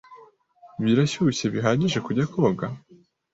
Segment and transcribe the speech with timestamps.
[0.83, 2.65] Birashyushye bihagije kujya koga?